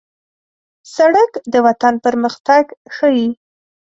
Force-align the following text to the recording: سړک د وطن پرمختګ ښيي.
سړک 0.95 1.31
د 1.53 1.55
وطن 1.65 1.93
پرمختګ 2.05 2.63
ښيي. 2.95 3.29